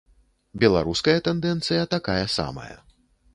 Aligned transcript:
Беларуская 0.61 1.15
тэндэнцыя 1.27 1.83
такая 1.93 2.25
самая. 2.39 2.73